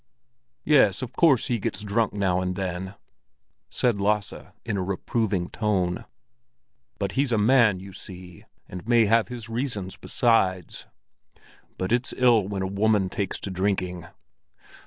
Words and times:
"Yes, 0.65 1.03
of 1.03 1.13
course 1.13 1.45
he 1.45 1.59
gets 1.59 1.83
drunk 1.83 2.11
now 2.11 2.41
and 2.41 2.55
then," 2.55 2.95
said 3.69 3.99
Lasse 3.99 4.33
in 4.65 4.75
a 4.75 4.81
reproving 4.81 5.47
tone. 5.47 6.05
"But 6.97 7.11
he's 7.11 7.31
a 7.31 7.37
man, 7.37 7.79
you 7.79 7.93
see, 7.93 8.45
and 8.67 8.87
may 8.87 9.05
have 9.05 9.27
his 9.27 9.47
reasons 9.47 9.97
besides. 9.97 10.87
But 11.77 11.91
it's 11.91 12.15
ill 12.17 12.47
when 12.47 12.63
a 12.63 12.67
woman 12.67 13.09
takes 13.09 13.39
to 13.41 13.51
drinking." 13.51 14.07